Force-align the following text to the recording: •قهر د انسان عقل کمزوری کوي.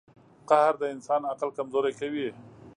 •قهر 0.49 0.73
د 0.79 0.83
انسان 0.93 1.21
عقل 1.31 1.49
کمزوری 1.57 1.93
کوي. 1.99 2.29